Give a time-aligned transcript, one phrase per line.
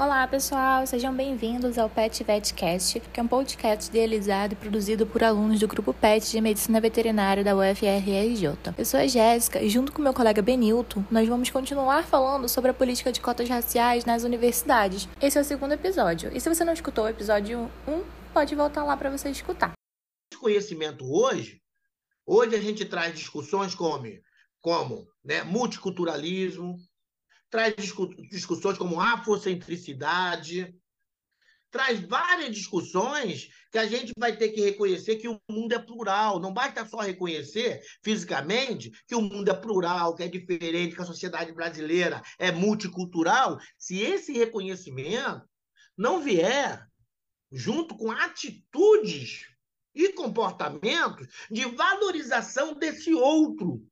[0.00, 5.24] Olá, pessoal, sejam bem-vindos ao Pet Vetcast, que é um podcast idealizado e produzido por
[5.24, 8.74] alunos do grupo PET de Medicina Veterinária da UFRJ.
[8.78, 12.70] Eu sou a Jéssica e, junto com meu colega Benilton, nós vamos continuar falando sobre
[12.70, 15.08] a política de cotas raciais nas universidades.
[15.20, 18.84] Esse é o segundo episódio, e se você não escutou o episódio 1, pode voltar
[18.84, 19.72] lá para você escutar.
[20.38, 21.60] Conhecimento hoje,
[22.24, 24.06] hoje a gente traz discussões como,
[24.60, 26.76] como né, multiculturalismo,
[27.50, 27.74] traz
[28.30, 30.74] discussões como afrocentricidade,
[31.70, 36.40] traz várias discussões que a gente vai ter que reconhecer que o mundo é plural.
[36.40, 41.06] Não basta só reconhecer fisicamente que o mundo é plural, que é diferente, que a
[41.06, 43.58] sociedade brasileira é multicultural.
[43.76, 45.42] Se esse reconhecimento
[45.96, 46.86] não vier
[47.50, 49.46] junto com atitudes
[49.94, 53.82] e comportamentos de valorização desse outro,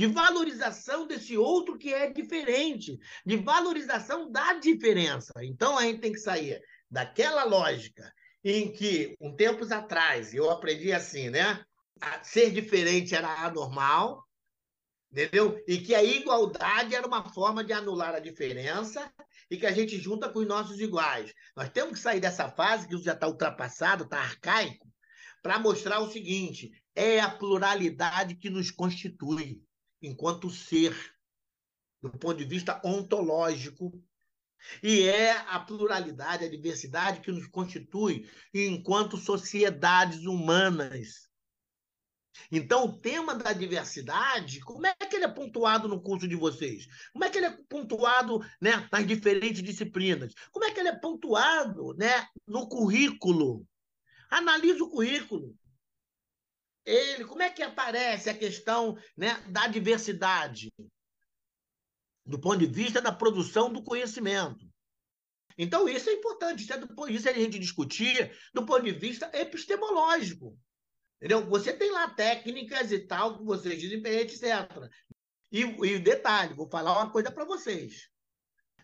[0.00, 5.30] de valorização desse outro que é diferente, de valorização da diferença.
[5.42, 6.58] Então a gente tem que sair
[6.90, 8.10] daquela lógica
[8.42, 11.62] em que, um tempos atrás, eu aprendi assim, né?
[12.22, 14.24] ser diferente era anormal,
[15.12, 15.62] entendeu?
[15.68, 19.12] E que a igualdade era uma forma de anular a diferença
[19.50, 21.30] e que a gente junta com os nossos iguais.
[21.54, 24.88] Nós temos que sair dessa fase, que já está ultrapassado, está arcaico,
[25.42, 29.60] para mostrar o seguinte: é a pluralidade que nos constitui
[30.02, 30.94] enquanto ser,
[32.02, 33.92] do ponto de vista ontológico,
[34.82, 41.30] e é a pluralidade, a diversidade que nos constitui enquanto sociedades humanas.
[42.50, 46.86] Então, o tema da diversidade, como é que ele é pontuado no curso de vocês?
[47.12, 50.32] Como é que ele é pontuado né, nas diferentes disciplinas?
[50.50, 53.66] Como é que ele é pontuado né, no currículo?
[54.30, 55.56] Analise o currículo
[56.90, 60.72] ele, como é que aparece a questão né, da diversidade?
[62.26, 64.68] Do ponto de vista da produção do conhecimento.
[65.56, 68.92] Então, isso é importante, isso é, do, isso é a gente discutir do ponto de
[68.92, 70.58] vista epistemológico.
[71.16, 71.46] Entendeu?
[71.50, 74.42] Você tem lá técnicas e tal que vocês desempenham, etc.
[75.52, 78.08] E, e detalhe, vou falar uma coisa para vocês.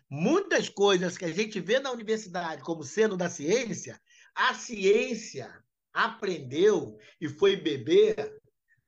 [0.09, 3.99] Muitas coisas que a gente vê na universidade como sendo da ciência,
[4.35, 5.51] a ciência
[5.97, 8.39] aprendeu e foi beber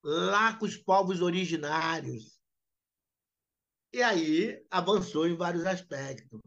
[0.03, 2.40] lá com os povos originários.
[3.92, 6.40] E aí avançou em vários aspectos.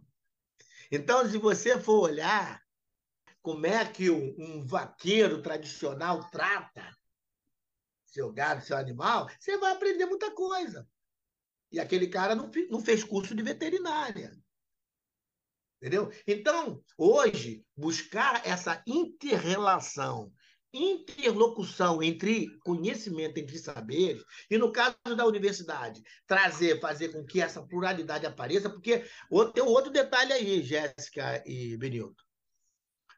[0.90, 2.62] Então, se você for olhar
[3.40, 6.96] como é que um, um vaqueiro tradicional trata
[8.06, 10.88] seu gado, seu animal, você vai aprender muita coisa.
[11.72, 14.32] E aquele cara não, não fez curso de veterinária.
[15.78, 16.12] Entendeu?
[16.24, 20.32] Então, hoje, buscar essa interrelação
[20.72, 27.62] interlocução entre conhecimento, entre saberes, e no caso da universidade, trazer, fazer com que essa
[27.62, 29.04] pluralidade apareça, porque
[29.54, 32.22] tem outro detalhe aí, Jéssica e Benilton.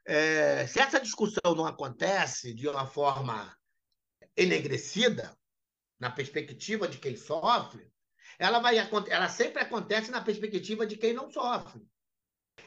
[0.07, 3.57] É, se essa discussão não acontece de uma forma
[4.37, 5.35] enegrecida,
[5.99, 7.91] na perspectiva de quem sofre,
[8.39, 8.77] ela, vai,
[9.09, 11.83] ela sempre acontece na perspectiva de quem não sofre.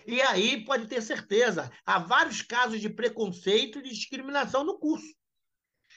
[0.06, 5.14] E aí pode ter certeza, há vários casos de preconceito e de discriminação no curso.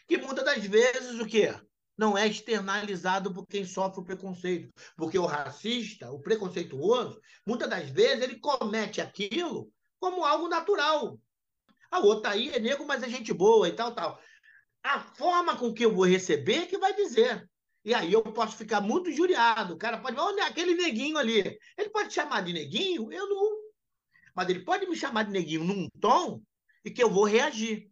[0.08, 1.54] Que muitas das vezes o quê?
[1.96, 4.72] Não é externalizado por quem sofre o preconceito.
[4.96, 11.20] Porque o racista, o preconceituoso, muitas das vezes ele comete aquilo como algo natural.
[11.90, 14.20] A outra aí é negro, mas é gente boa e tal, tal.
[14.82, 17.48] A forma com que eu vou receber é que vai dizer.
[17.84, 19.74] E aí eu posso ficar muito injuriado.
[19.74, 21.58] O cara pode, olha aquele neguinho ali.
[21.76, 23.59] Ele pode chamar de neguinho, eu não
[24.40, 26.42] mas ele pode me chamar de neguinho num tom
[26.82, 27.90] e que eu vou reagir.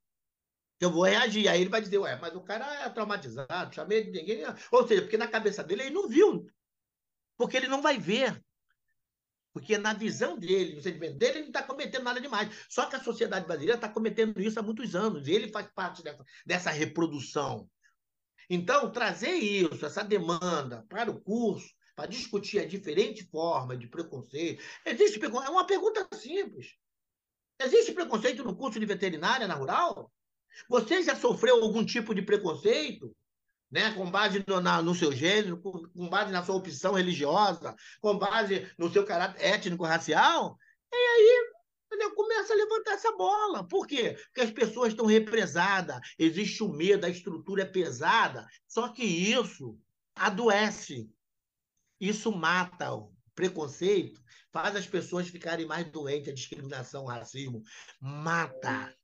[0.79, 1.47] Que eu vou reagir.
[1.47, 4.45] Aí ele vai dizer, ué, mas o cara é traumatizado, chamei de ninguém.
[4.73, 6.47] Ou seja, porque na cabeça dele ele não viu.
[7.37, 8.43] Porque ele não vai ver.
[9.53, 12.49] Porque na visão dele, no sentimento dele, ele não está cometendo nada demais.
[12.71, 15.29] Só que a sociedade brasileira está cometendo isso há muitos anos.
[15.29, 17.69] E ele faz parte dessa, dessa reprodução.
[18.49, 24.63] Então, trazer isso, essa demanda para o curso, para discutir a diferente forma de preconceito.
[24.87, 25.21] Existe?
[25.21, 26.77] É uma pergunta simples.
[27.61, 30.09] Existe preconceito no curso de veterinária na rural?
[30.69, 33.13] Você já sofreu algum tipo de preconceito?
[33.69, 37.75] Né, com base no, na, no seu gênero, com, com, base na sua opção religiosa,
[38.01, 40.57] com base no seu caráter étnico-racial,
[40.91, 41.51] e aí
[41.85, 42.15] entendeu?
[42.15, 43.69] começa a levantar essa bola.
[43.69, 44.17] Por quê?
[44.29, 49.79] Porque as pessoas estão represadas, existe o medo, a estrutura é pesada, só que isso
[50.15, 51.11] adoece.
[52.01, 54.21] Isso mata o preconceito,
[54.53, 57.63] faz as pessoas ficarem mais doentes, a discriminação, o racismo,
[58.01, 58.95] mata.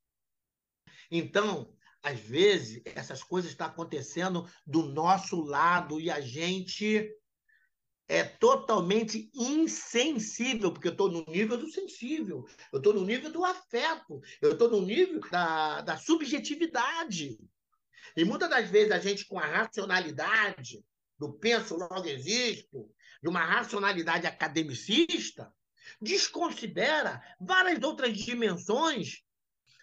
[1.11, 7.11] Então, às vezes, essas coisas estão acontecendo do nosso lado e a gente
[8.07, 13.45] é totalmente insensível, porque eu estou no nível do sensível, eu estou no nível do
[13.45, 17.39] afeto, eu estou no nível da, da subjetividade.
[18.17, 20.85] E muitas das vezes a gente, com a racionalidade,
[21.19, 22.91] do penso logo existo,
[23.23, 25.53] de uma racionalidade academicista,
[26.01, 29.23] desconsidera várias outras dimensões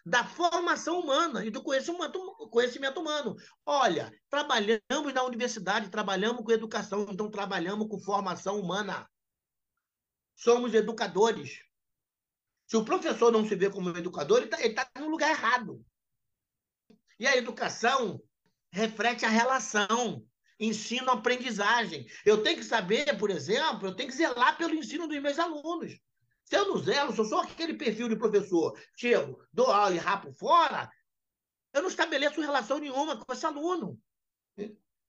[0.05, 3.35] da formação humana e do conhecimento, humano.
[3.65, 9.07] Olha, trabalhamos na universidade, trabalhamos com educação, então trabalhamos com formação humana.
[10.35, 11.59] Somos educadores.
[12.67, 15.85] Se o professor não se vê como educador, ele está tá no lugar errado.
[17.19, 18.19] E a educação
[18.71, 20.25] reflete a relação
[20.61, 22.05] ensino-aprendizagem.
[22.23, 25.99] Eu tenho que saber, por exemplo, eu tenho que zelar pelo ensino dos meus alunos.
[26.45, 30.89] Se eu não zelo, sou aquele perfil de professor, chego, dou aula e rapo fora,
[31.73, 33.99] eu não estabeleço relação nenhuma com esse aluno.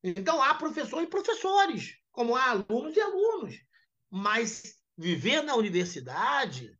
[0.02, 3.56] Então, há professor e professores, como há alunos e alunos.
[4.10, 6.76] Mas viver na universidade,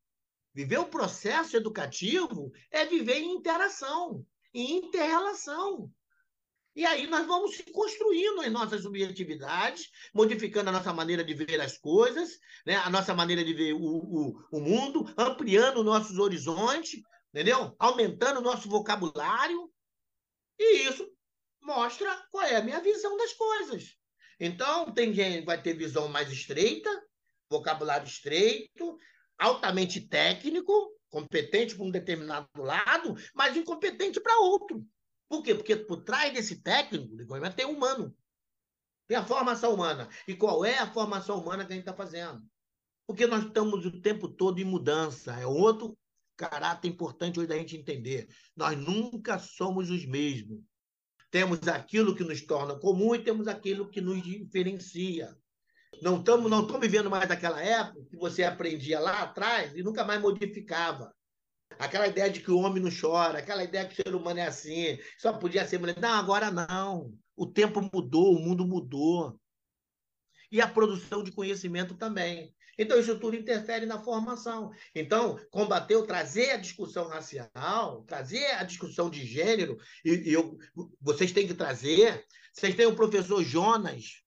[0.55, 4.25] viver o processo educativo, é viver em interação,
[4.55, 5.91] em interrelação.
[6.75, 11.61] E aí nós vamos se construindo as nossas subjetividades, modificando a nossa maneira de ver
[11.61, 12.77] as coisas, né?
[12.77, 17.75] a nossa maneira de ver o, o, o mundo, ampliando nossos horizontes, entendeu?
[17.79, 19.71] Aumentando o nosso vocabulário.
[20.59, 21.07] E isso
[21.61, 23.97] mostra qual é a minha visão das coisas.
[24.41, 26.91] Então, tem gente vai ter visão mais estreita,
[27.51, 28.97] vocabulário estreito,
[29.39, 30.73] altamente técnico,
[31.11, 34.83] competente para um determinado lado, mas incompetente para outro.
[35.33, 35.55] Por quê?
[35.55, 38.15] Porque por trás desse técnico de desenvolvimento tem humano.
[39.09, 40.07] Tem a formação humana.
[40.29, 42.43] E qual é a formação humana que a gente está fazendo?
[43.07, 45.33] Porque nós estamos o tempo todo em mudança.
[45.41, 45.97] É outro
[46.37, 48.29] caráter importante hoje da gente entender.
[48.55, 50.61] Nós nunca somos os mesmos.
[51.31, 55.35] Temos aquilo que nos torna comum e temos aquilo que nos diferencia.
[56.03, 60.21] Não estamos não vivendo mais daquela época que você aprendia lá atrás e nunca mais
[60.21, 61.11] modificava.
[61.83, 64.47] Aquela ideia de que o homem não chora, aquela ideia que o ser humano é
[64.47, 65.99] assim, só podia ser mulher.
[65.99, 67.13] Não, agora não.
[67.35, 69.37] O tempo mudou, o mundo mudou.
[70.49, 72.55] E a produção de conhecimento também.
[72.79, 74.71] Então, isso tudo interfere na formação.
[74.95, 80.57] Então, combater, trazer a discussão racial, trazer a discussão de gênero, e, e eu,
[81.01, 82.25] vocês têm que trazer.
[82.53, 84.22] Vocês têm o professor Jonas,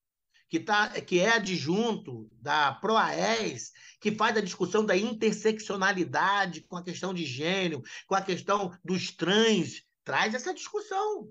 [0.50, 6.84] que, tá, que é adjunto da PROAES, que faz a discussão da interseccionalidade com a
[6.84, 9.84] questão de gênero, com a questão dos trans.
[10.04, 11.30] Traz essa discussão.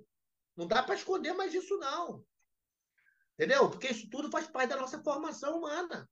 [0.57, 2.25] Não dá para esconder mais isso, não.
[3.35, 3.69] Entendeu?
[3.71, 6.09] Porque isso tudo faz parte da nossa formação humana.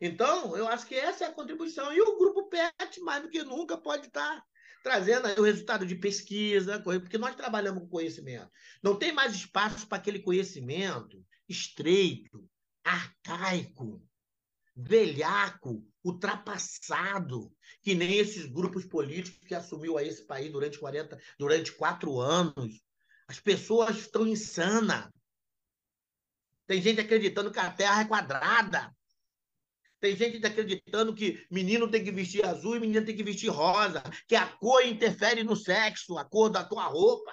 [0.00, 1.92] Então, eu acho que essa é a contribuição.
[1.92, 4.42] E o grupo PET, mais do que nunca, pode estar
[4.82, 8.50] trazendo o resultado de pesquisa, porque nós trabalhamos com conhecimento.
[8.82, 12.48] Não tem mais espaço para aquele conhecimento estreito,
[12.84, 14.02] arcaico,
[14.74, 17.52] velhaco, ultrapassado,
[17.82, 22.80] que nem esses grupos políticos que assumiu a esse país durante 40, durante quatro anos.
[23.26, 25.10] As pessoas estão insanas.
[26.66, 28.94] Tem gente acreditando que a Terra é quadrada.
[29.98, 34.02] Tem gente acreditando que menino tem que vestir azul e menina tem que vestir rosa,
[34.28, 37.32] que a cor interfere no sexo, a cor da tua roupa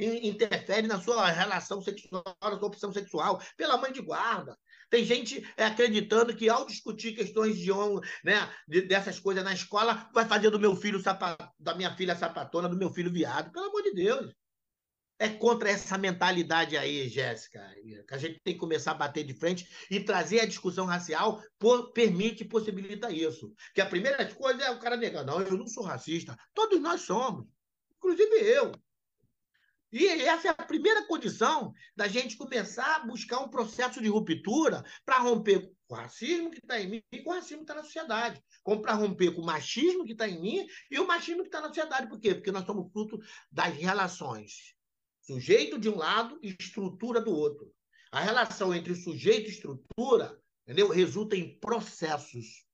[0.00, 4.56] interfere na sua relação sexual, na sua opção sexual, pela mãe de guarda.
[4.90, 7.70] Tem gente é, acreditando que ao discutir questões de
[8.24, 8.52] né,
[8.88, 11.00] dessas coisas na escola, vai fazer do meu filho
[11.58, 13.52] da minha filha sapatona, do meu filho viado.
[13.52, 14.34] Pelo amor de Deus.
[15.16, 17.60] É contra essa mentalidade aí, Jéssica,
[18.08, 21.42] que a gente tem que começar a bater de frente e trazer a discussão racial
[21.58, 23.52] por, permite, possibilita isso.
[23.74, 26.34] Que a primeira coisa é o cara negar, não, eu não sou racista.
[26.54, 27.46] Todos nós somos,
[27.98, 28.72] inclusive eu.
[29.92, 34.84] E essa é a primeira condição da gente começar a buscar um processo de ruptura
[35.04, 37.74] para romper com o racismo que está em mim e com o racismo que está
[37.74, 38.40] na sociedade.
[38.62, 41.60] Como para romper com o machismo que está em mim e o machismo que está
[41.60, 42.08] na sociedade.
[42.08, 42.34] Por quê?
[42.34, 43.18] Porque nós somos fruto
[43.50, 44.74] das relações.
[45.20, 47.72] Sujeito de um lado e estrutura do outro.
[48.12, 50.88] A relação entre sujeito e estrutura entendeu?
[50.88, 52.64] resulta em processos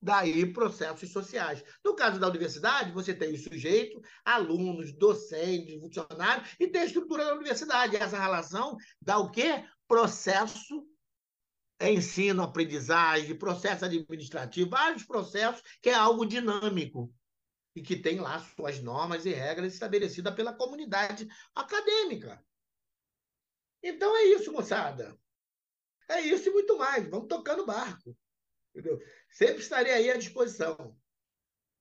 [0.00, 1.62] daí processos sociais.
[1.84, 7.24] No caso da universidade, você tem o sujeito, alunos, docentes, funcionários, e tem a estrutura
[7.24, 7.96] da universidade.
[7.96, 9.64] Essa relação dá o quê?
[9.86, 10.86] Processo
[11.82, 17.12] ensino, aprendizagem, processo administrativo, vários processos, que é algo dinâmico
[17.74, 22.44] e que tem lá suas normas e regras estabelecidas pela comunidade acadêmica.
[23.82, 25.18] Então é isso, moçada.
[26.08, 27.08] É isso e muito mais.
[27.08, 28.14] Vamos tocando o barco.
[28.74, 28.98] Entendeu?
[29.30, 30.96] Sempre estarei aí à disposição.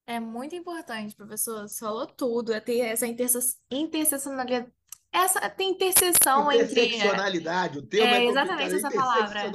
[0.07, 1.67] É muito importante, professor.
[1.67, 2.51] Você falou tudo.
[2.51, 4.71] É ter essa interseccionalidade.
[5.11, 6.71] essa tem interseção entre.
[6.71, 9.51] Interseccionalidade, o termo é, é exatamente essa palavra.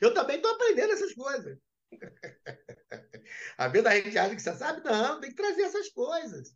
[0.00, 1.58] Eu também estou aprendendo essas coisas.
[3.58, 6.54] A vida a gente acha que você sabe, não, tem que trazer essas coisas.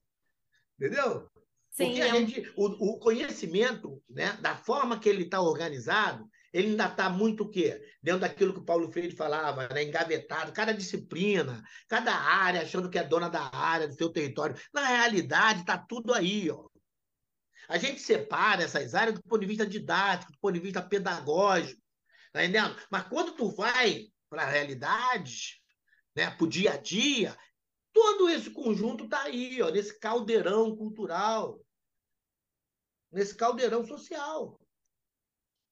[0.78, 1.28] Entendeu?
[1.70, 6.28] Sim, Porque a é gente, o, o conhecimento, né, da forma que ele está organizado,
[6.52, 7.82] ele ainda está muito o quê?
[8.02, 9.84] Dentro daquilo que o Paulo Freire falava, né?
[9.84, 14.54] engavetado, cada disciplina, cada área, achando que é dona da área, do seu território.
[14.72, 16.50] Na realidade, está tudo aí.
[16.50, 16.68] Ó.
[17.68, 21.80] A gente separa essas áreas do ponto de vista didático, do ponto de vista pedagógico.
[22.32, 22.76] Tá entendendo?
[22.90, 25.60] Mas quando tu vai para a realidade,
[26.14, 27.36] né, para o dia a dia,
[27.94, 31.64] todo esse conjunto está aí, ó, nesse caldeirão cultural,
[33.10, 34.58] nesse caldeirão social.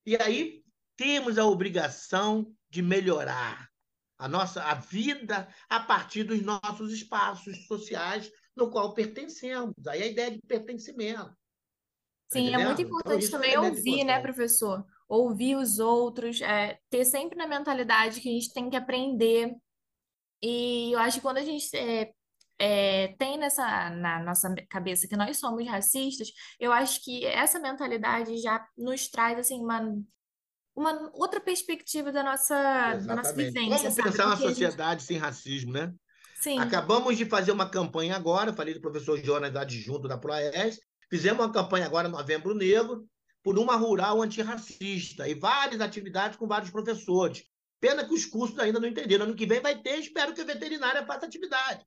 [0.07, 0.63] E aí
[1.01, 3.71] temos a obrigação de melhorar
[4.19, 9.75] a nossa a vida a partir dos nossos espaços sociais no qual pertencemos.
[9.89, 11.25] Aí a ideia de pertencimento.
[11.25, 11.35] Tá
[12.33, 14.85] Sim, é muito então, importante então, também é ouvir, né, professor?
[15.09, 19.57] Ouvir os outros, é, ter sempre na mentalidade que a gente tem que aprender.
[20.43, 22.13] E eu acho que quando a gente é,
[22.59, 28.37] é, tem nessa na nossa cabeça que nós somos racistas, eu acho que essa mentalidade
[28.37, 29.81] já nos traz assim uma
[30.81, 34.11] uma outra perspectiva da nossa da nossa vivência, Como sabe?
[34.11, 35.09] pensar uma sociedade gente...
[35.09, 35.93] sem racismo, né?
[36.41, 36.59] Sim.
[36.59, 41.53] Acabamos de fazer uma campanha agora, falei do professor Jonas adjunto da Proes, Fizemos uma
[41.53, 43.05] campanha agora, Novembro Negro,
[43.43, 47.45] por uma rural antirracista e várias atividades com vários professores.
[47.81, 49.25] Pena que os cursos ainda não entenderam.
[49.25, 51.85] Ano que vem vai ter, espero que a veterinária faça atividade.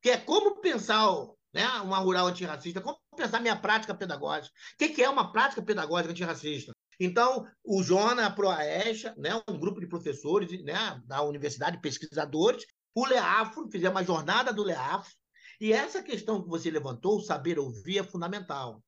[0.00, 1.06] Que é como pensar
[1.52, 4.54] né, uma rural antirracista, como pensar minha prática pedagógica.
[4.74, 6.72] O que é uma prática pedagógica antirracista?
[7.04, 13.04] Então, o Jona, a Proaesha, né, um grupo de professores né, da universidade, pesquisadores, o
[13.04, 15.12] Leafro, fizemos uma jornada do Leafro,
[15.60, 18.84] e essa questão que você levantou, saber ouvir, é fundamental.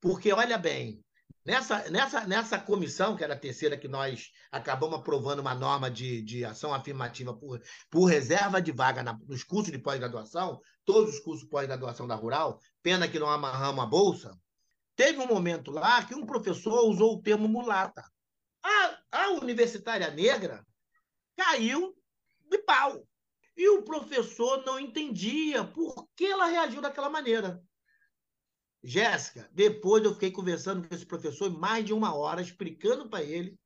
[0.00, 1.04] Porque, olha bem,
[1.44, 6.22] nessa, nessa, nessa comissão, que era a terceira que nós acabamos aprovando uma norma de,
[6.22, 11.20] de ação afirmativa por, por reserva de vaga na, nos cursos de pós-graduação, todos os
[11.20, 14.34] cursos pós-graduação da Rural, pena que não amarramos a bolsa,
[14.96, 18.02] teve um momento lá que um professor usou o termo mulata.
[18.62, 20.66] A, a universitária negra
[21.36, 21.94] caiu
[22.50, 23.06] de pau.
[23.56, 27.62] E o professor não entendia por que ela reagiu daquela maneira.
[28.82, 33.58] Jéssica, depois eu fiquei conversando com esse professor mais de uma hora, explicando para ele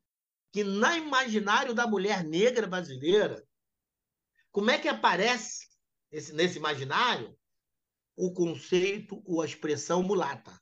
[0.52, 3.44] que na imaginário da mulher negra brasileira,
[4.50, 5.68] como é que aparece
[6.10, 7.36] esse, nesse imaginário
[8.16, 10.60] o conceito ou a expressão mulata?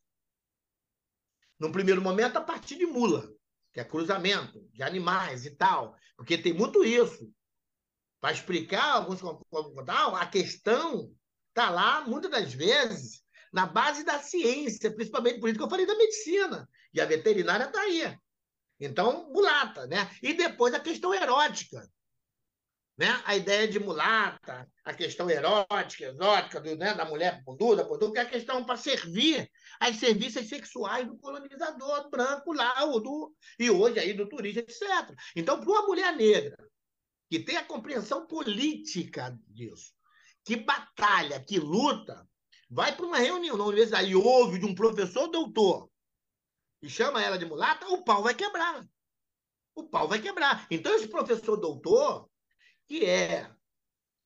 [1.58, 3.28] No primeiro momento, a partir de mula,
[3.72, 7.30] que é cruzamento de animais e tal, porque tem muito isso
[8.20, 9.20] para explicar alguns
[9.86, 11.12] tal, a questão
[11.48, 13.22] está lá, muitas das vezes,
[13.52, 16.68] na base da ciência, principalmente por isso que eu falei da medicina.
[16.92, 18.16] E a veterinária está aí.
[18.80, 20.10] Então, mulata, né?
[20.22, 21.88] E depois a questão erótica.
[22.98, 23.06] Né?
[23.24, 26.94] A ideia de mulata, a questão erótica, exótica, do, né?
[26.94, 32.10] da mulher bunduda, bunduda, que é a questão para servir as serviços sexuais do colonizador
[32.10, 34.82] branco lá, do, e hoje aí do turista, etc.
[35.36, 36.56] Então, para uma mulher negra
[37.30, 39.92] que tem a compreensão política disso,
[40.44, 42.26] que batalha, que luta,
[42.68, 45.88] vai para uma reunião na universidade e ouve de um professor doutor
[46.82, 48.84] e chama ela de mulata, o pau vai quebrar.
[49.74, 50.66] O pau vai quebrar.
[50.70, 52.27] Então, esse professor doutor,
[52.88, 53.48] que é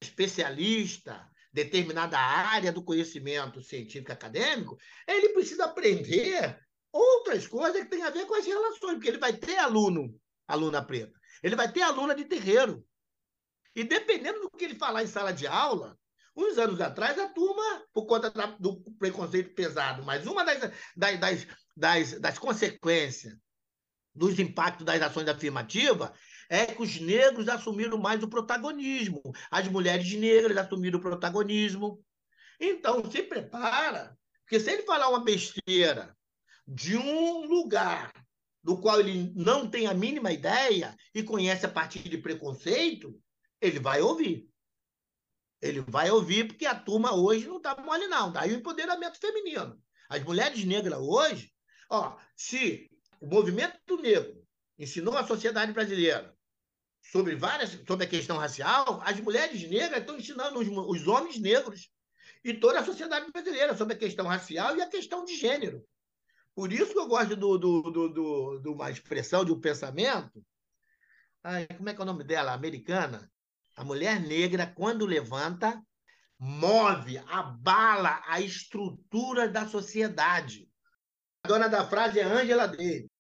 [0.01, 6.59] especialista, determinada área do conhecimento científico acadêmico, ele precisa aprender
[6.91, 10.85] outras coisas que têm a ver com as relações, porque ele vai ter aluno, aluna
[10.85, 12.87] preta, ele vai ter aluna de terreiro,
[13.75, 15.99] e dependendo do que ele falar em sala de aula,
[16.35, 21.21] uns anos atrás, a turma, por conta da, do preconceito pesado, mas uma das, das,
[21.21, 23.37] das, das, das consequências
[24.15, 26.11] dos impactos das ações afirmativas
[26.53, 32.05] é que os negros assumiram mais o protagonismo, as mulheres negras assumiram o protagonismo.
[32.61, 36.15] Então, se prepara, porque se ele falar uma besteira
[36.69, 38.13] de um lugar
[38.63, 43.19] do qual ele não tem a mínima ideia e conhece a partir de preconceito,
[43.59, 44.47] ele vai ouvir.
[45.63, 48.31] Ele vai ouvir porque a turma hoje não está mole, não.
[48.31, 49.83] Daí o empoderamento feminino.
[50.07, 51.51] As mulheres negras hoje,
[51.89, 52.91] ó, se
[53.23, 54.47] o movimento negro
[54.79, 56.32] ensinou a sociedade brasileira
[57.03, 61.91] sobre várias sobre a questão racial, as mulheres negras estão ensinando os, os homens negros
[62.45, 65.85] e toda a sociedade brasileira sobre a questão racial e a questão de gênero.
[66.55, 70.45] Por isso que eu gosto do, do, do, do, de uma expressão, de um pensamento.
[71.43, 72.53] Ai, como é que é o nome dela?
[72.53, 73.31] Americana.
[73.77, 75.83] A mulher negra, quando levanta,
[76.39, 80.69] move, abala a estrutura da sociedade.
[81.43, 83.12] A dona da frase é Angela Davis.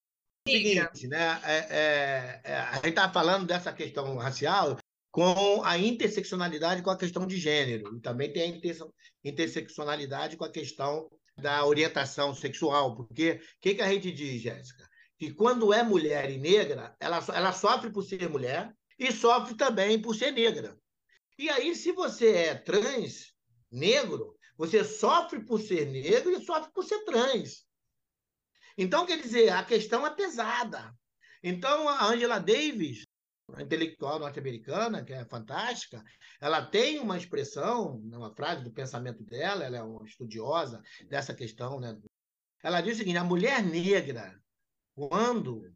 [0.46, 1.40] Seguinte, né?
[1.44, 4.76] É, é, é, a gente estava falando dessa questão racial
[5.10, 7.96] com a interseccionalidade com a questão de gênero.
[7.96, 12.96] E também tem a interseccionalidade com a questão da orientação sexual.
[12.96, 14.88] Porque o que, que a gente diz, Jéssica?
[15.18, 20.00] Que quando é mulher e negra, ela, ela sofre por ser mulher e sofre também
[20.00, 20.76] por ser negra.
[21.38, 23.32] E aí, se você é trans,
[23.70, 27.64] negro, você sofre por ser negro e sofre por ser trans.
[28.76, 30.94] Então, quer dizer, a questão é pesada.
[31.42, 33.04] Então, a Angela Davis,
[33.58, 36.02] intelectual norte-americana, que é fantástica,
[36.40, 41.80] ela tem uma expressão, uma frase do pensamento dela, ela é uma estudiosa dessa questão.
[41.80, 41.98] Né?
[42.62, 44.40] Ela diz o seguinte: a mulher negra,
[44.94, 45.72] quando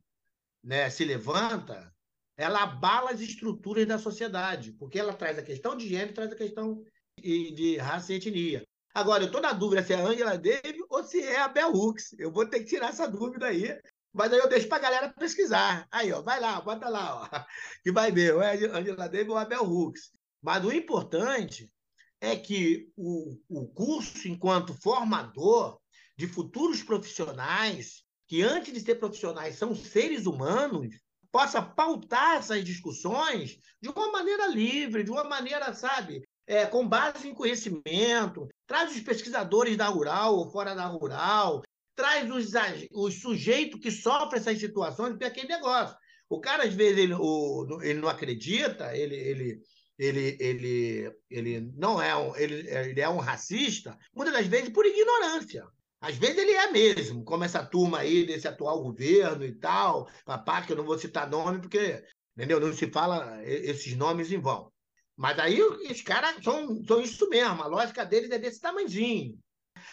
[0.63, 1.93] né, se levanta,
[2.37, 6.37] ela abala as estruturas da sociedade, porque ela traz a questão de gênero, traz a
[6.37, 6.83] questão
[7.19, 8.67] de raça e etnia.
[8.97, 11.71] Agora, eu estou na dúvida se é a Angela Davis ou se é a Bell
[11.71, 12.15] Hooks.
[12.19, 13.79] Eu vou ter que tirar essa dúvida aí.
[14.11, 15.87] Mas aí eu deixo para a galera pesquisar.
[15.91, 17.29] Aí, ó, vai lá, bota lá, ó,
[17.85, 20.13] que vai ver, ou é a Angela Davis ou a Bell Hooks.
[20.41, 21.71] Mas o importante
[22.23, 25.79] é que o, o curso, enquanto formador
[26.17, 30.89] de futuros profissionais, que antes de ser profissionais são seres humanos,
[31.31, 37.29] possa pautar essas discussões de uma maneira livre, de uma maneira, sabe, é, com base
[37.29, 41.63] em conhecimento, traz os pesquisadores da rural ou fora da rural,
[41.95, 42.53] traz os,
[42.93, 45.97] os sujeitos que sofrem essas situações, porque é aquele negócio.
[46.29, 49.63] O cara, às vezes, ele, o, ele não acredita, ele, ele,
[49.99, 54.85] ele, ele, ele não é um, ele, ele é um racista, muitas das vezes por
[54.85, 55.67] ignorância.
[56.01, 60.63] Às vezes ele é mesmo, como essa turma aí desse atual governo e tal, papá,
[60.63, 62.05] que eu não vou citar nome, porque
[62.37, 62.61] entendeu?
[62.61, 64.71] não se fala esses nomes em vão.
[65.17, 69.39] Mas aí os caras são, são isso mesmo, a lógica deles é desse tamanhozinho.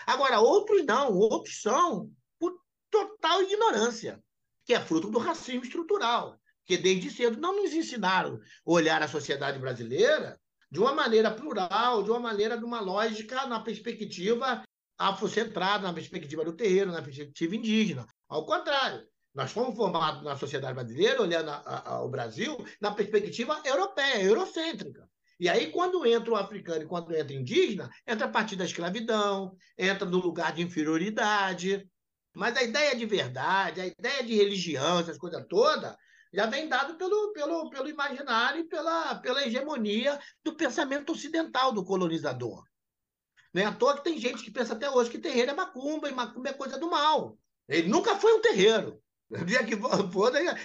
[0.05, 2.59] Agora, outros não, outros são por
[2.91, 4.21] total ignorância,
[4.65, 8.39] que é fruto do racismo estrutural, que desde cedo não nos ensinaram a
[8.71, 10.37] olhar a sociedade brasileira
[10.69, 14.63] de uma maneira plural, de uma maneira de uma lógica na perspectiva
[14.97, 18.05] afrocentrada, na perspectiva do terreiro, na perspectiva indígena.
[18.27, 23.61] Ao contrário, nós fomos formados na sociedade brasileira, olhando a, a, o Brasil, na perspectiva
[23.65, 25.07] europeia, eurocêntrica.
[25.43, 28.63] E aí, quando entra o africano e quando entra o indígena, entra a partir da
[28.63, 31.85] escravidão, entra no lugar de inferioridade.
[32.33, 35.93] Mas a ideia de verdade, a ideia de religião, essas coisas todas,
[36.33, 41.83] já vem dado pelo, pelo, pelo imaginário e pela, pela hegemonia do pensamento ocidental do
[41.83, 42.63] colonizador.
[43.53, 46.07] Não é à toa que tem gente que pensa até hoje que terreiro é macumba
[46.07, 47.37] e macumba é coisa do mal.
[47.67, 49.02] Ele nunca foi um terreiro.
[49.45, 49.75] dia que.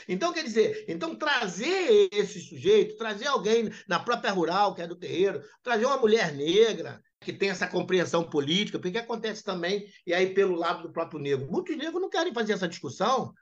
[0.08, 4.96] Então, quer dizer, então trazer esse sujeito, trazer alguém na própria rural, que é do
[4.96, 10.34] terreiro, trazer uma mulher negra, que tem essa compreensão política, porque acontece também, e aí
[10.34, 11.50] pelo lado do próprio negro.
[11.50, 13.32] Muitos negros não querem fazer essa discussão,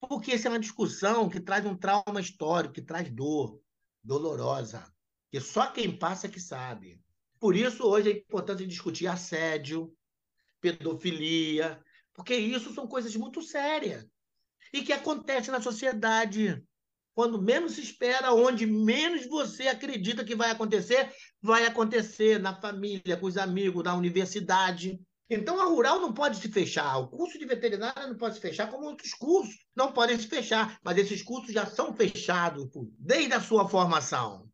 [0.00, 3.60] porque essa é uma discussão que traz um trauma histórico, que traz dor,
[4.02, 4.84] dolorosa,
[5.30, 7.00] que só quem passa é que sabe.
[7.38, 9.94] Por isso, hoje é importante discutir assédio,
[10.60, 11.80] pedofilia,
[12.12, 14.06] porque isso são coisas muito sérias
[14.74, 16.60] e que acontece na sociedade.
[17.14, 23.16] Quando menos se espera, onde menos você acredita que vai acontecer, vai acontecer na família,
[23.16, 25.00] com os amigos, na universidade.
[25.30, 26.98] Então, a rural não pode se fechar.
[26.98, 30.76] O curso de veterinária não pode se fechar, como outros cursos não podem se fechar.
[30.82, 34.50] Mas esses cursos já são fechados desde a sua formação.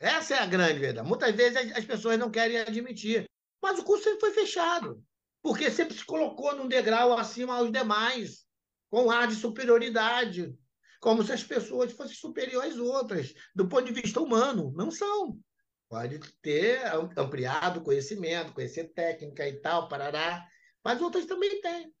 [0.00, 1.06] Essa é a grande verdade.
[1.06, 3.26] Muitas vezes as pessoas não querem admitir.
[3.62, 5.04] Mas o curso sempre foi fechado.
[5.42, 8.48] Porque sempre se colocou num degrau acima aos demais
[8.90, 10.54] com ar de superioridade,
[11.00, 14.72] como se as pessoas fossem superiores às outras, do ponto de vista humano.
[14.76, 15.38] Não são.
[15.88, 16.82] Pode ter
[17.16, 20.46] ampliado conhecimento, conhecer técnica e tal, parará,
[20.84, 21.92] mas outras também têm.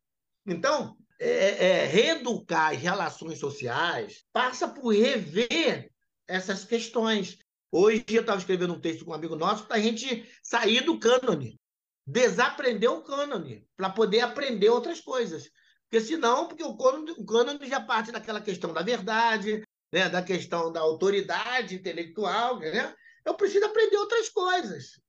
[0.46, 5.90] Então, é, é, reeducar as relações sociais passa por rever
[6.26, 7.38] essas questões.
[7.70, 10.98] Hoje eu estava escrevendo um texto com um amigo nosso para a gente sair do
[10.98, 11.60] cânone,
[12.06, 15.50] desaprender o cânone, para poder aprender outras coisas.
[15.90, 19.60] Porque senão, porque o cânone, o já parte daquela questão da verdade,
[19.92, 20.08] né?
[20.08, 22.94] da questão da autoridade intelectual, né?
[23.24, 25.00] Eu preciso aprender outras coisas.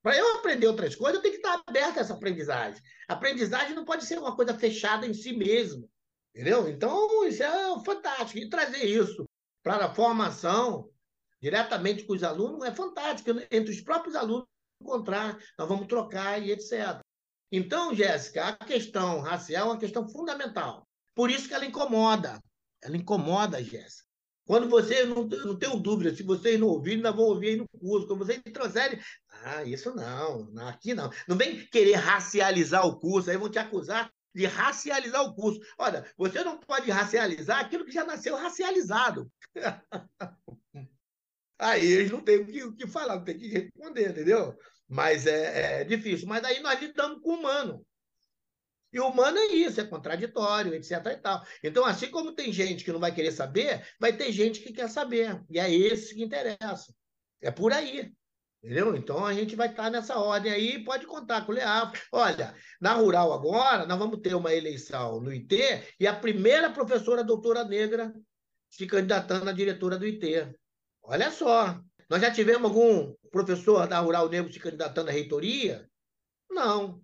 [0.00, 2.80] Para eu aprender outras coisas, eu tenho que estar aberto a essa aprendizagem.
[3.08, 5.90] Aprendizagem não pode ser uma coisa fechada em si mesmo.
[6.32, 6.68] Entendeu?
[6.68, 8.38] Então, isso é fantástico.
[8.38, 9.28] E trazer isso
[9.64, 10.88] para a formação,
[11.42, 13.30] diretamente com os alunos, é fantástico.
[13.50, 14.46] Entre os próprios alunos,
[14.80, 17.00] encontrar, nós vamos trocar e etc.
[17.52, 20.86] Então, Jéssica, a questão racial é uma questão fundamental.
[21.14, 22.40] Por isso que ela incomoda.
[22.82, 24.08] Ela incomoda, Jéssica.
[24.46, 27.68] Quando você, não, não tenho dúvida, se vocês não ouvirem, ainda vão ouvir aí no
[27.68, 28.06] curso.
[28.06, 28.98] Quando vocês trouxerem,
[29.44, 31.10] ah, isso não, aqui não.
[31.28, 35.60] Não vem querer racializar o curso, aí vão te acusar de racializar o curso.
[35.78, 39.30] Olha, você não pode racializar aquilo que já nasceu racializado.
[41.58, 44.58] Aí eles não têm o que, o que falar, não tem que responder, entendeu?
[44.90, 46.26] Mas é, é, difícil.
[46.26, 47.86] Mas aí nós lidamos com o humano.
[48.92, 50.90] E o humano é isso, é contraditório, etc.
[51.06, 51.44] E tal.
[51.62, 54.88] Então, assim como tem gente que não vai querer saber, vai ter gente que quer
[54.90, 55.40] saber.
[55.48, 56.92] E é esse que interessa.
[57.40, 58.12] É por aí.
[58.62, 58.94] Entendeu?
[58.94, 61.92] Então a gente vai estar nessa ordem aí, pode contar com o Leal.
[62.12, 67.24] Olha, na Rural agora, nós vamos ter uma eleição no IT e a primeira professora
[67.24, 68.12] doutora negra
[68.68, 70.52] se candidatando à diretora do IT.
[71.02, 71.80] Olha só.
[72.10, 75.88] Nós já tivemos algum professor da Rural Negro se candidatando à reitoria?
[76.50, 77.00] Não.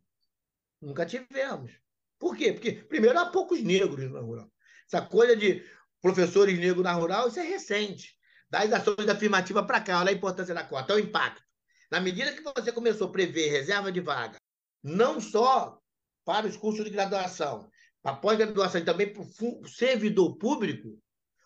[0.83, 1.71] Nunca tivemos.
[2.19, 2.53] Por quê?
[2.53, 4.51] Porque, primeiro, há poucos negros na Rural.
[4.85, 5.65] Essa coisa de
[6.03, 8.17] professores negros na Rural, isso é recente.
[8.51, 11.41] Das ações afirmativas para cá, olha a importância da cota, olha o impacto.
[11.89, 14.39] Na medida que você começou a prever reserva de vaga,
[14.83, 15.81] não só
[16.25, 17.71] para os cursos de graduação,
[18.03, 20.99] para pós-graduação e também para o servidor público,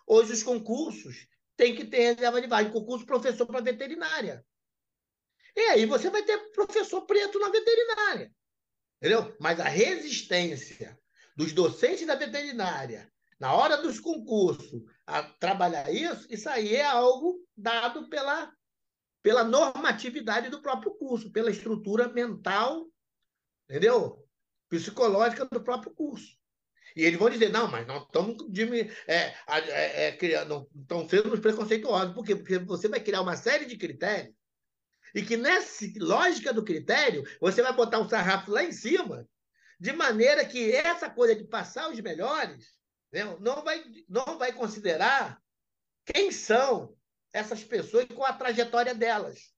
[0.07, 1.29] hoje os concursos
[1.61, 2.71] têm que ter reserva de vaga.
[2.71, 4.43] Concurso professor para veterinária.
[5.55, 8.33] E aí você vai ter professor preto na veterinária.
[8.97, 9.37] Entendeu?
[9.39, 10.99] Mas a resistência
[11.37, 17.47] dos docentes da veterinária na hora dos concursos a trabalhar isso, isso aí é algo
[17.55, 18.51] dado pela
[19.23, 22.87] pela normatividade do próprio curso, pela estrutura mental,
[23.69, 24.27] entendeu?
[24.71, 26.40] Psicológica do próprio curso.
[26.97, 28.37] E eles vão dizer, não, mas nós estamos
[29.07, 32.15] é, é, é, não estão sendo preconceituosos.
[32.15, 32.37] Por quê?
[32.37, 34.35] Porque você vai criar uma série de critérios
[35.15, 39.29] e que nessa lógica do critério, você vai botar um sarrafo lá em cima,
[39.79, 42.79] de maneira que essa coisa de passar os melhores
[43.13, 45.41] né, não, vai, não vai considerar
[46.05, 46.97] quem são
[47.33, 49.53] essas pessoas com a trajetória delas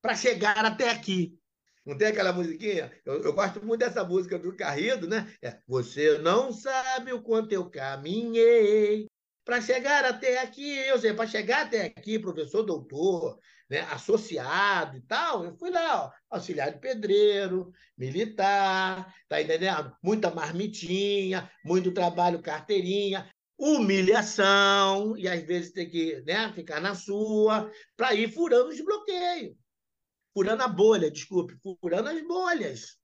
[0.00, 1.38] para chegar até aqui.
[1.84, 2.90] Não tem aquela musiquinha?
[3.04, 5.30] Eu, eu, gosto muito dessa música do Carrido, né?
[5.42, 9.06] É, Você não sabe o quanto eu caminhei
[9.44, 10.76] para chegar até aqui.
[10.78, 16.06] Eu sei, para chegar até aqui, professor doutor, né, associado e tal, eu fui lá,
[16.06, 19.94] ó, auxiliar de pedreiro, militar, tá entendendo?
[20.02, 27.70] Muita marmitinha, muito trabalho carteirinha humilhação, e às vezes tem que né, ficar na sua,
[27.96, 29.54] para ir furando os bloqueios.
[30.34, 32.98] Furando a bolha, desculpe, furando as bolhas.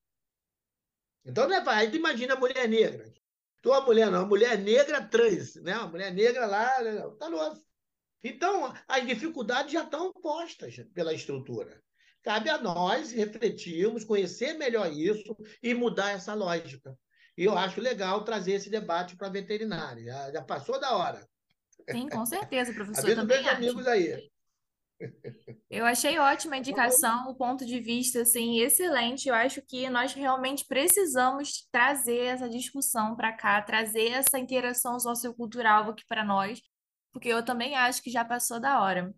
[1.24, 3.04] Então, não é aí imagina a mulher negra.
[3.62, 5.72] Tua então, mulher não, a mulher negra trans, né?
[5.72, 6.68] A mulher negra lá,
[7.18, 7.60] tá louco.
[8.22, 11.80] Então, as dificuldades já estão postas pela estrutura.
[12.22, 16.98] Cabe a nós refletirmos, conhecer melhor isso e mudar essa lógica.
[17.36, 20.04] E eu acho legal trazer esse debate para a veterinária.
[20.04, 21.26] Já, já, passou da hora.
[21.90, 23.04] Sim, com certeza, professor.
[23.04, 24.30] Avisa meus amigos aí.
[25.70, 29.28] Eu achei ótima a indicação, o ponto de vista assim excelente.
[29.28, 35.90] Eu acho que nós realmente precisamos trazer essa discussão para cá, trazer essa interação sociocultural
[35.90, 36.60] aqui para nós,
[37.12, 39.14] porque eu também acho que já passou da hora.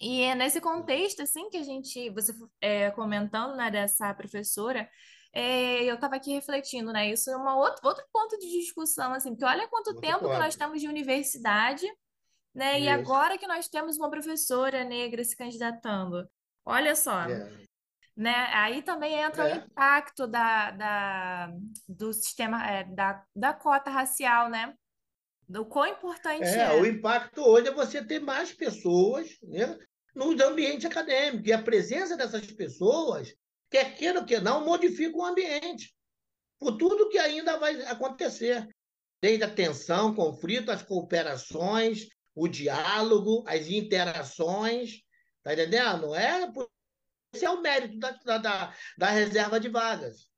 [0.00, 4.88] E é nesse contexto assim que a gente, você é, comentando né, dessa professora,
[5.32, 7.10] é, eu estava aqui refletindo, né?
[7.10, 10.56] Isso é uma outro, outro ponto de discussão, assim, porque olha quanto tempo que nós
[10.56, 11.86] temos de universidade,
[12.54, 12.80] né?
[12.80, 16.28] E agora que nós temos uma professora negra se candidatando.
[16.64, 17.22] Olha só.
[17.22, 17.62] É.
[18.14, 18.34] Né?
[18.52, 19.54] Aí também entra é.
[19.54, 21.52] o impacto da, da,
[21.88, 24.74] do sistema, é, da, da cota racial, né?
[25.48, 26.80] Do quão importante é, é.
[26.80, 29.78] O impacto hoje é você ter mais pessoas né,
[30.14, 31.48] no ambiente acadêmico.
[31.48, 33.34] E a presença dessas pessoas
[33.70, 35.94] quer queira ou quer não, modifica o ambiente.
[36.58, 38.68] Por tudo que ainda vai acontecer.
[39.22, 45.02] Desde a tensão, conflito, as cooperações, o diálogo, as interações.
[45.38, 46.14] Está entendendo?
[46.14, 46.50] É,
[47.34, 50.28] esse é o mérito da, da, da reserva de vagas.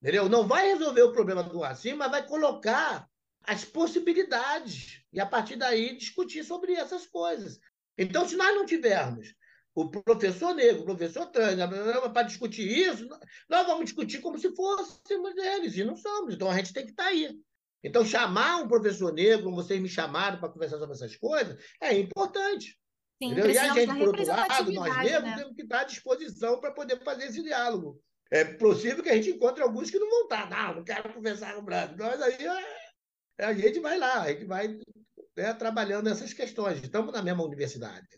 [0.00, 0.28] Entendeu?
[0.28, 3.06] Não vai resolver o problema do racismo, mas vai colocar
[3.44, 7.58] as possibilidades e, a partir daí, discutir sobre essas coisas.
[7.96, 9.34] Então, se nós não tivermos
[9.74, 11.56] o professor negro, o professor trans,
[12.12, 13.08] para discutir isso,
[13.48, 16.34] nós vamos discutir como se fôssemos eles, e não somos.
[16.34, 17.38] Então a gente tem que estar tá aí.
[17.84, 21.92] Então, chamar um professor negro, como vocês me chamaram para conversar sobre essas coisas, é
[21.98, 22.78] importante.
[23.22, 25.36] Sim, e a gente, por outro lado, nós mesmos, né?
[25.36, 28.00] temos que estar à disposição para poder fazer esse diálogo.
[28.30, 30.48] É possível que a gente encontre alguns que não vão estar.
[30.48, 31.94] Não, não quero conversar com o branco.
[31.98, 32.46] Mas aí
[33.38, 34.68] é, a gente vai lá, a gente vai
[35.36, 36.82] né, trabalhando essas questões.
[36.82, 38.08] Estamos na mesma universidade.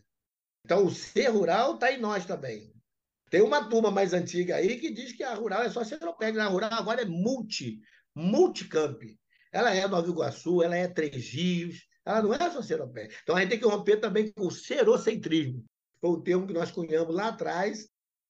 [0.63, 2.73] Então, o ser rural está em nós também.
[3.29, 6.43] Tem uma turma mais antiga aí que diz que a rural é só seropédia.
[6.43, 7.79] A rural agora é multi,
[8.15, 9.01] multicamp.
[9.55, 13.17] Ela é Nova Iguaçu, ela é Três Rios, ela não é só seropédia.
[13.23, 15.63] Então, a gente tem que romper também com o serocentrismo.
[16.01, 17.87] Foi um termo que nós cunhamos lá atrás,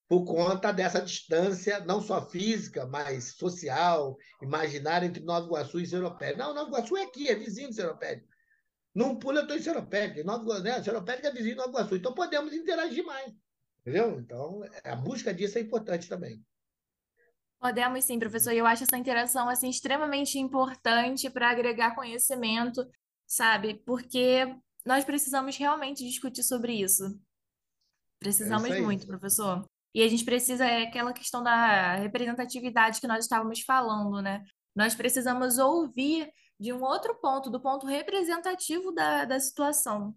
[0.08, 6.44] por conta dessa distância, não só física, mas social, imaginária entre Nova Iguaçu e Seropédica.
[6.44, 8.28] Não, Nova Iguaçu é aqui, é vizinho de Seropédica.
[8.94, 10.84] Num pulo eu estou em Seropédica, Nova, né?
[10.84, 13.34] Seropédica é vizinho de Nova Iguaçu, então podemos interagir mais.
[13.82, 14.20] Entendeu?
[14.20, 16.40] Então, a busca disso é importante também.
[17.60, 18.52] Podemos sim, professor.
[18.52, 22.86] E eu acho essa interação assim extremamente importante para agregar conhecimento,
[23.26, 23.82] sabe?
[23.86, 27.20] Porque nós precisamos realmente discutir sobre isso.
[28.20, 29.65] Precisamos é isso muito, professor.
[29.94, 34.44] E a gente precisa, é aquela questão da representatividade que nós estávamos falando, né?
[34.76, 40.13] Nós precisamos ouvir de um outro ponto, do ponto representativo da, da situação.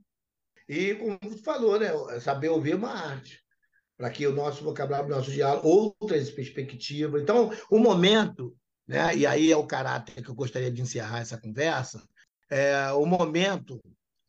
[0.69, 1.89] E, como você falou, né?
[2.21, 3.41] Saber ouvir é uma arte.
[3.99, 7.21] Para que o nosso vocabulário, o nosso diálogo, outras perspectivas.
[7.21, 8.57] Então, o momento,
[8.87, 9.15] né?
[9.15, 12.03] E aí é o caráter que eu gostaria de encerrar essa conversa.
[12.49, 13.79] É, o momento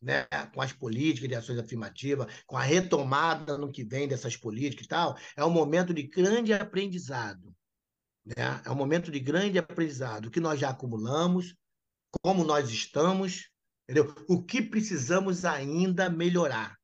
[0.02, 4.86] né, com as políticas de ações afirmativas, com a retomada no que vem dessas políticas
[4.86, 7.54] e tal, é um momento de grande aprendizado.
[8.24, 8.62] Né?
[8.64, 10.26] É um momento de grande aprendizado.
[10.26, 11.54] O que nós já acumulamos,
[12.22, 13.50] como nós estamos,
[13.88, 14.14] entendeu?
[14.28, 16.79] o que precisamos ainda melhorar.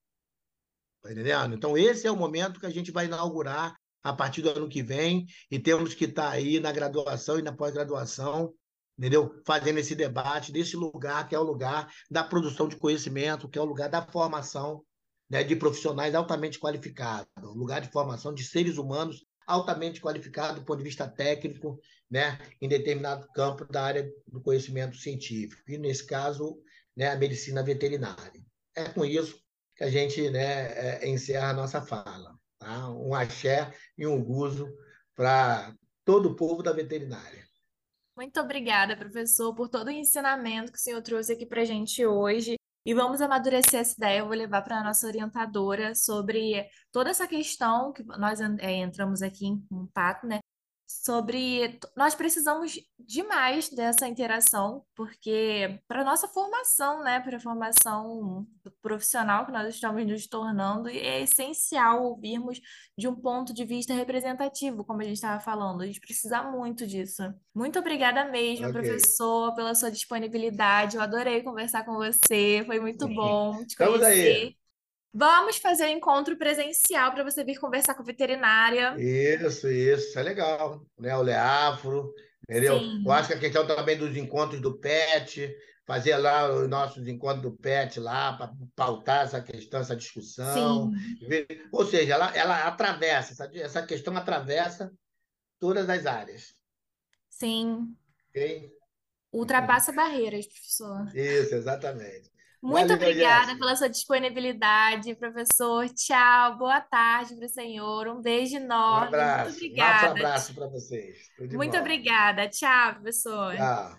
[1.07, 1.55] Tá entendendo?
[1.55, 4.83] Então, esse é o momento que a gente vai inaugurar a partir do ano que
[4.83, 8.53] vem e temos que estar aí na graduação e na pós-graduação
[8.99, 9.43] entendeu?
[9.47, 13.63] Fazendo esse debate desse lugar que é o lugar da produção de conhecimento, que é
[13.63, 14.83] o lugar da formação
[15.29, 20.79] né, de profissionais altamente qualificados, lugar de formação de seres humanos altamente qualificados do ponto
[20.79, 21.79] de vista técnico,
[22.11, 26.59] né, em determinado campo da área do conhecimento científico, e nesse caso,
[26.97, 28.43] né, a medicina veterinária.
[28.75, 29.39] É com isso
[29.77, 32.35] que a gente né, é, encerra a nossa fala.
[32.59, 32.91] Tá?
[32.91, 34.67] Um axé e um guzo
[35.15, 37.45] para todo o povo da veterinária.
[38.17, 42.05] Muito obrigada, professor, por todo o ensinamento que o senhor trouxe aqui para a gente
[42.07, 42.57] hoje.
[42.87, 44.21] E vamos amadurecer essa ideia.
[44.21, 49.21] Eu vou levar para a nossa orientadora sobre toda essa questão que nós é, entramos
[49.21, 50.39] aqui em contato, né?
[50.87, 58.47] Sobre nós precisamos demais dessa interação, porque para nossa formação, né, para a formação
[58.81, 62.61] profissional que nós estamos nos tornando, é essencial ouvirmos
[62.97, 65.83] de um ponto de vista representativo, como a gente estava falando.
[65.83, 67.23] A gente precisa muito disso.
[67.55, 68.81] Muito obrigada mesmo, okay.
[68.81, 70.97] professor, pela sua disponibilidade.
[70.97, 74.37] Eu adorei conversar com você, foi muito bom te Estamos conhecer.
[74.37, 74.66] Aí.
[75.19, 78.95] Vamos fazer um encontro presencial para você vir conversar com a veterinária.
[78.99, 80.85] Isso, isso, é legal.
[80.99, 81.17] Né?
[81.17, 82.79] O Leafro, entendeu?
[82.79, 83.03] Sim.
[83.03, 87.41] Eu acho que a questão também dos encontros do PET, fazer lá os nossos encontros
[87.41, 90.93] do PET lá, para pautar essa questão, essa discussão.
[90.93, 91.47] Sim.
[91.73, 94.93] Ou seja, ela, ela atravessa, essa, essa questão atravessa
[95.59, 96.55] todas as áreas.
[97.31, 97.97] Sim.
[98.29, 98.71] Okay?
[99.33, 101.17] Ultrapassa barreiras, professor.
[101.17, 102.36] Isso, exatamente.
[102.67, 105.89] Muito Valeu, obrigada pela sua disponibilidade, professor.
[105.91, 108.09] Tchau, boa tarde para o senhor.
[108.09, 109.05] Um beijo enorme.
[109.05, 109.51] Um abraço.
[109.51, 110.09] Muito obrigada.
[110.09, 111.17] Um abraço para vocês.
[111.39, 111.79] Muito bom.
[111.79, 112.49] obrigada.
[112.49, 113.55] Tchau, professor.
[113.55, 113.97] Tchau.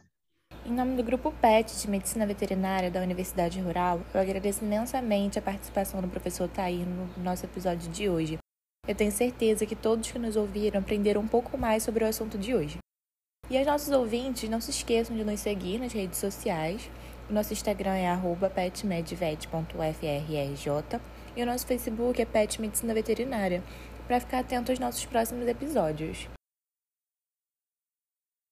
[0.66, 5.42] Em nome do Grupo PET de Medicina Veterinária da Universidade Rural, eu agradeço imensamente a
[5.42, 8.38] participação do professor Tair no nosso episódio de hoje.
[8.86, 12.38] Eu tenho certeza que todos que nos ouviram aprenderam um pouco mais sobre o assunto
[12.38, 12.80] de hoje.
[13.50, 16.90] E aos nossos ouvintes, não se esqueçam de nos seguir nas redes sociais
[17.34, 18.18] nosso Instagram é
[18.54, 21.02] petmedvet.ufrrj
[21.36, 23.62] e o nosso Facebook é Pet Medicina Veterinária,
[24.08, 26.37] para ficar atento aos nossos próximos episódios.